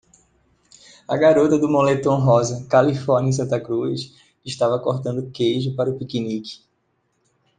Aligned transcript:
A 1.07 1.15
garota 1.15 1.59
do 1.59 1.69
moletom 1.69 2.19
rosa 2.25 2.65
Califórnia 2.67 3.31
Santa 3.31 3.61
Cruz 3.61 4.15
estava 4.43 4.79
cortando 4.79 5.29
queijo 5.31 5.75
para 5.75 5.91
o 5.91 5.97
piquenique. 5.99 6.61